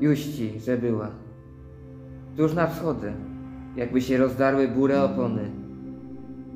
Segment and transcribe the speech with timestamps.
[0.00, 1.10] Juści, że była.
[2.36, 3.12] Tuż na wschodzie,
[3.76, 5.50] jakby się rozdarły burę opony,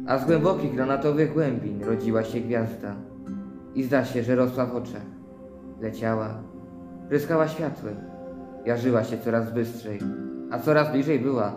[0.07, 2.95] a z głębokich granatowych głębin rodziła się gwiazda
[3.75, 5.07] i zda się, że rosła w oczach.
[5.81, 6.29] Leciała,
[7.09, 7.97] pryskała światłem,
[8.67, 9.99] jarzyła się coraz bystrzej,
[10.51, 11.53] a coraz bliżej była,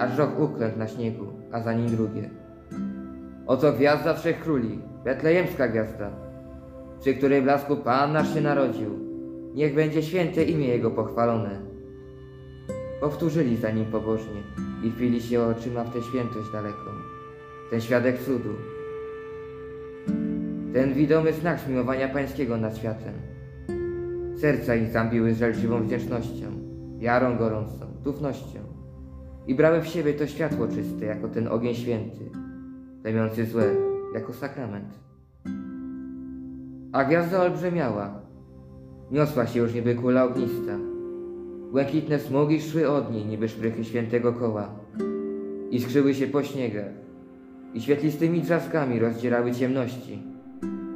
[0.00, 2.30] aż rok uklękł na śniegu, a za nim drugie.
[3.46, 6.10] Oto gwiazda trzech króli, betlejemska gwiazda,
[7.00, 9.03] przy której blasku Pan nasz się narodził.
[9.54, 11.60] Niech będzie święte imię Jego pochwalone.
[13.00, 14.42] Powtórzyli za nim pobożnie
[14.84, 16.90] i wpili się oczyma w tę świętość daleką,
[17.70, 18.54] ten świadek cudu,
[20.72, 23.14] ten widomy znak zmiłowania Pańskiego nad światem.
[24.36, 26.46] Serca ich zambiły z wdzięcznością,
[26.98, 28.60] wiarą gorącą, tufnością
[29.46, 32.30] i brały w siebie to światło czyste jako ten ogień święty,
[33.02, 33.74] plemiący złe
[34.14, 34.98] jako sakrament.
[36.92, 38.23] A gwiazda olbrzymiała,
[39.14, 40.78] niosła się już niby kula ognista.
[41.70, 44.68] Błękitne smugi szły od niej niby szprychy świętego koła.
[45.70, 46.92] Iskrzyły się po śniegach
[47.74, 50.22] i świetlistymi trzaskami rozdzierały ciemności,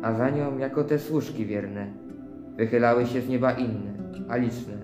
[0.03, 1.93] a za nią, jako te służki wierne,
[2.57, 3.95] wychylały się z nieba inne,
[4.29, 4.75] a liczne,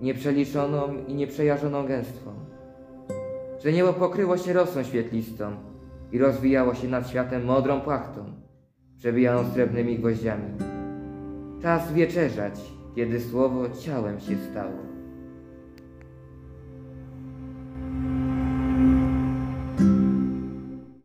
[0.00, 2.30] nieprzeliczoną i nieprzejarzoną gęstwą.
[3.64, 5.56] Że niebo pokryło się rosą świetlistą
[6.12, 8.24] i rozwijało się nad światem modrą płachtą,
[8.98, 10.71] przebijaną srebrnymi gwoździami.
[11.62, 12.54] Czas wieczerzać,
[12.96, 14.91] kiedy słowo ciałem się stało.